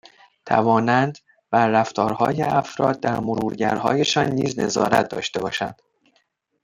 توانند 0.45 1.17
بر 1.51 1.67
رفتارهای 1.69 2.41
افراد 2.43 2.99
در 2.99 3.19
مرورگرهایشان 3.19 4.31
نیز 4.31 4.59
نظارت 4.59 5.07
داشته 5.09 5.41
باشند 5.41 5.81